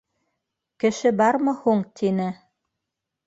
—Кеше 0.83 1.11
бармы 1.19 1.53
һуң?— 1.59 1.83
тине. 2.01 2.27